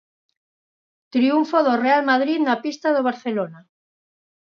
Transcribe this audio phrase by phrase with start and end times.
[1.13, 3.59] Triunfo do Real Madrid na pista do Barcelona.